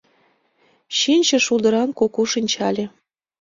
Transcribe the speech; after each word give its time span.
Чинче 0.97 1.37
шулдыран 1.45 1.89
куку 1.97 2.21
шинчале. 2.31 2.85